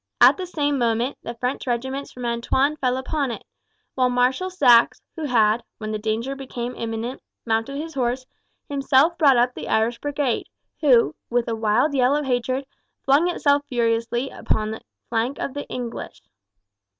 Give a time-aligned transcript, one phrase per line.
[0.19, 3.43] At the same moment the French regiments from Antoin fell upon it;
[3.93, 8.25] while Marshal Saxe, who had, when the danger became imminent, mounted his horse,
[8.67, 12.65] himself brought up the Irish Brigade, who, with a wild yell of hatred,
[13.03, 16.23] flung itself furiously upon the flank of the English.